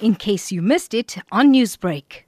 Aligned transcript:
in 0.00 0.14
case 0.14 0.52
you 0.52 0.62
missed 0.62 0.94
it 0.94 1.16
on 1.32 1.52
Newsbreak. 1.52 2.22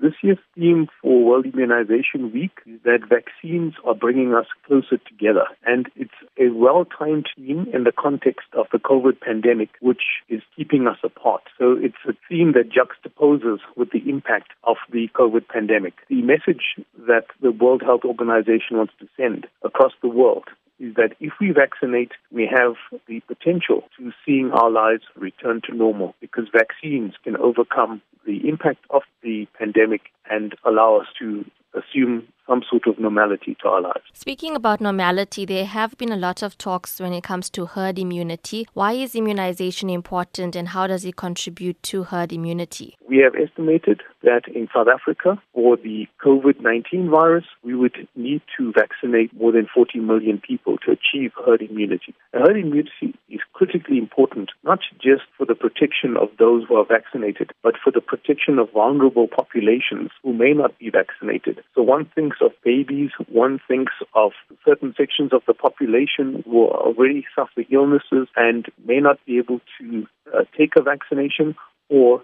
This 0.00 0.14
year's 0.22 0.38
theme 0.54 0.86
for 1.02 1.22
World 1.22 1.44
Immunization 1.44 2.32
Week 2.32 2.52
is 2.64 2.80
that 2.84 3.00
vaccines 3.06 3.74
are 3.84 3.94
bringing 3.94 4.34
us 4.34 4.46
closer 4.66 4.96
together. 4.96 5.44
And 5.66 5.90
it's 5.94 6.10
a 6.38 6.48
well 6.48 6.86
timed 6.86 7.28
theme 7.36 7.66
in 7.74 7.84
the 7.84 7.92
context 7.92 8.46
of 8.54 8.66
the 8.72 8.78
COVID 8.78 9.20
pandemic, 9.20 9.68
which 9.80 10.02
is 10.30 10.40
keeping 10.56 10.86
us 10.86 10.96
apart. 11.04 11.42
So 11.58 11.76
it's 11.78 12.02
a 12.08 12.14
theme 12.30 12.52
that 12.52 12.70
juxtaposes 12.70 13.58
with 13.76 13.90
the 13.90 14.08
impact 14.08 14.52
of 14.64 14.76
the 14.90 15.08
COVID 15.14 15.48
pandemic. 15.48 15.92
The 16.08 16.22
message 16.22 16.76
that 17.06 17.26
the 17.42 17.52
World 17.52 17.82
Health 17.82 18.04
Organization 18.06 18.78
wants 18.78 18.94
to 19.00 19.08
send 19.18 19.48
across 19.62 19.92
the 20.00 20.08
world 20.08 20.44
is 20.80 20.94
that 20.94 21.14
if 21.20 21.32
we 21.40 21.52
vaccinate, 21.52 22.12
we 22.32 22.48
have 22.50 22.74
the 23.06 23.20
potential 23.20 23.84
to 23.98 24.10
seeing 24.24 24.50
our 24.52 24.70
lives 24.70 25.04
return 25.14 25.60
to 25.66 25.74
normal 25.74 26.14
because 26.20 26.46
vaccines 26.52 27.14
can 27.22 27.36
overcome 27.36 28.00
the 28.26 28.48
impact 28.48 28.84
of 28.90 29.02
the 29.22 29.46
pandemic 29.58 30.02
and 30.30 30.54
allow 30.64 30.96
us 30.96 31.06
to 31.18 31.44
assume 31.74 32.26
some 32.50 32.62
sort 32.68 32.86
of 32.88 32.98
normality 32.98 33.56
to 33.62 33.68
our 33.68 33.80
lives. 33.80 34.04
Speaking 34.12 34.56
about 34.56 34.80
normality, 34.80 35.44
there 35.44 35.64
have 35.64 35.96
been 35.96 36.10
a 36.10 36.16
lot 36.16 36.42
of 36.42 36.58
talks 36.58 36.98
when 36.98 37.12
it 37.12 37.22
comes 37.22 37.48
to 37.50 37.66
herd 37.66 37.96
immunity. 37.98 38.66
Why 38.74 38.92
is 38.92 39.14
immunization 39.14 39.88
important 39.88 40.56
and 40.56 40.68
how 40.68 40.88
does 40.88 41.04
it 41.04 41.14
contribute 41.16 41.80
to 41.84 42.02
herd 42.04 42.32
immunity? 42.32 42.96
We 43.08 43.18
have 43.18 43.34
estimated 43.36 44.02
that 44.22 44.48
in 44.52 44.68
South 44.74 44.88
Africa, 44.88 45.40
for 45.54 45.76
the 45.76 46.06
COVID 46.24 46.60
19 46.60 47.08
virus, 47.08 47.44
we 47.62 47.74
would 47.74 48.08
need 48.16 48.42
to 48.58 48.72
vaccinate 48.72 49.32
more 49.38 49.52
than 49.52 49.68
40 49.72 50.00
million 50.00 50.40
people 50.44 50.76
to 50.78 50.90
achieve 50.90 51.32
herd 51.46 51.62
immunity. 51.62 52.14
herd 52.34 52.56
immunity 52.56 53.14
is 53.28 53.40
critically 53.60 53.98
important, 53.98 54.48
not 54.64 54.78
just 55.02 55.24
for 55.36 55.44
the 55.44 55.54
protection 55.54 56.16
of 56.16 56.30
those 56.38 56.64
who 56.66 56.76
are 56.76 56.86
vaccinated, 56.86 57.50
but 57.62 57.74
for 57.84 57.90
the 57.92 58.00
protection 58.00 58.58
of 58.58 58.72
vulnerable 58.72 59.28
populations 59.28 60.08
who 60.22 60.32
may 60.32 60.54
not 60.54 60.78
be 60.78 60.88
vaccinated. 60.88 61.62
So 61.74 61.82
one 61.82 62.06
thinks 62.14 62.38
of 62.40 62.52
babies, 62.64 63.10
one 63.28 63.60
thinks 63.68 63.92
of 64.14 64.32
certain 64.64 64.94
sections 64.96 65.34
of 65.34 65.42
the 65.46 65.52
population 65.52 66.42
who 66.46 66.68
already 66.68 67.26
suffer 67.36 67.62
illnesses 67.70 68.28
and 68.34 68.64
may 68.86 68.98
not 68.98 69.18
be 69.26 69.36
able 69.36 69.60
to 69.78 70.06
uh, 70.34 70.44
take 70.56 70.72
a 70.78 70.82
vaccination 70.82 71.54
or 71.90 72.22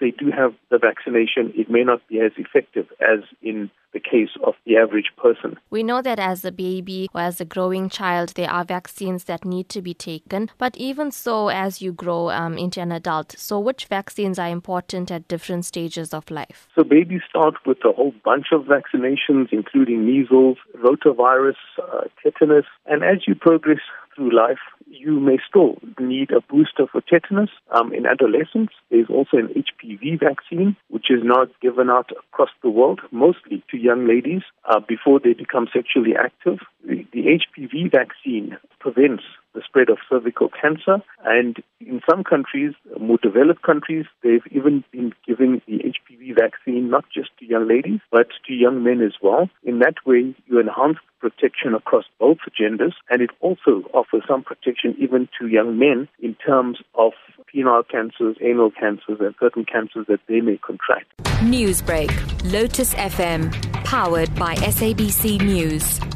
they 0.00 0.10
do 0.10 0.30
have 0.30 0.54
the 0.70 0.78
vaccination, 0.78 1.52
it 1.54 1.70
may 1.70 1.84
not 1.84 2.06
be 2.08 2.20
as 2.20 2.32
effective 2.36 2.86
as 3.00 3.20
in 3.42 3.70
the 3.92 4.00
case 4.00 4.30
of 4.44 4.54
the 4.66 4.76
average 4.76 5.10
person. 5.16 5.58
We 5.70 5.82
know 5.82 6.02
that 6.02 6.18
as 6.18 6.44
a 6.44 6.52
baby 6.52 7.08
or 7.14 7.22
as 7.22 7.40
a 7.40 7.44
growing 7.44 7.88
child, 7.88 8.30
there 8.34 8.50
are 8.50 8.64
vaccines 8.64 9.24
that 9.24 9.44
need 9.44 9.68
to 9.70 9.82
be 9.82 9.94
taken. 9.94 10.50
But 10.58 10.76
even 10.76 11.10
so, 11.10 11.48
as 11.48 11.80
you 11.80 11.92
grow 11.92 12.30
um, 12.30 12.58
into 12.58 12.80
an 12.80 12.92
adult, 12.92 13.34
so 13.38 13.58
which 13.58 13.86
vaccines 13.86 14.38
are 14.38 14.48
important 14.48 15.10
at 15.10 15.26
different 15.28 15.64
stages 15.64 16.12
of 16.12 16.30
life? 16.30 16.68
So 16.74 16.84
babies 16.84 17.22
start 17.28 17.54
with 17.66 17.78
a 17.84 17.92
whole 17.92 18.14
bunch 18.24 18.46
of 18.52 18.62
vaccinations, 18.64 19.48
including 19.52 20.04
measles, 20.04 20.58
rotavirus, 20.76 21.56
uh, 21.82 22.02
tetanus, 22.22 22.66
and 22.86 23.02
as 23.02 23.26
you 23.26 23.34
progress 23.34 23.80
through 24.14 24.36
life, 24.36 24.58
you 24.86 25.20
may 25.20 25.38
still 25.48 25.76
need 25.98 26.30
a 26.30 26.40
booster 26.40 26.86
for 26.90 27.00
tetanus. 27.00 27.50
Um, 27.74 27.92
in 27.92 28.06
adolescents, 28.06 28.74
there's 28.90 29.08
also 29.08 29.36
an 29.36 29.50
HPV 29.88 30.20
vaccine, 30.20 30.76
which 30.88 31.10
is 31.10 31.20
now 31.22 31.46
given 31.60 31.90
out 31.90 32.10
across 32.10 32.50
the 32.62 32.70
world, 32.70 33.00
mostly 33.10 33.62
to 33.70 33.76
young 33.76 34.06
ladies 34.06 34.42
uh, 34.64 34.80
before 34.80 35.20
they 35.20 35.32
become 35.32 35.68
sexually 35.72 36.14
active. 36.16 36.58
The, 36.86 37.06
the 37.12 37.38
HPV 37.38 37.90
vaccine 37.90 38.56
prevents 38.80 39.24
the 39.58 39.64
spread 39.66 39.88
of 39.90 39.98
cervical 40.08 40.48
cancer, 40.48 41.02
and 41.24 41.56
in 41.80 42.00
some 42.08 42.22
countries, 42.22 42.74
more 43.00 43.18
developed 43.20 43.62
countries, 43.62 44.06
they've 44.22 44.46
even 44.52 44.84
been 44.92 45.12
giving 45.26 45.60
the 45.66 45.78
HPV 45.78 46.36
vaccine 46.36 46.88
not 46.88 47.04
just 47.12 47.30
to 47.38 47.44
young 47.44 47.66
ladies, 47.66 48.00
but 48.12 48.28
to 48.46 48.54
young 48.54 48.84
men 48.84 49.00
as 49.02 49.14
well. 49.20 49.50
In 49.64 49.80
that 49.80 49.96
way, 50.06 50.34
you 50.46 50.60
enhance 50.60 50.98
protection 51.20 51.74
across 51.74 52.04
both 52.20 52.38
genders, 52.56 52.94
and 53.10 53.20
it 53.20 53.30
also 53.40 53.82
offers 53.92 54.22
some 54.28 54.44
protection 54.44 54.94
even 54.98 55.28
to 55.40 55.48
young 55.48 55.76
men 55.76 56.08
in 56.20 56.36
terms 56.46 56.78
of 56.94 57.12
penile 57.52 57.82
cancers, 57.88 58.36
anal 58.40 58.70
cancers, 58.70 59.18
and 59.18 59.34
certain 59.40 59.64
cancers 59.64 60.06
that 60.06 60.20
they 60.28 60.40
may 60.40 60.58
contract. 60.58 61.06
Newsbreak, 61.42 62.12
Lotus 62.52 62.94
FM, 62.94 63.52
powered 63.84 64.32
by 64.36 64.54
SABC 64.56 65.40
News. 65.42 66.07